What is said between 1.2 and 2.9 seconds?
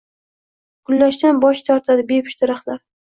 bosh tortdi bepusht daraxtlar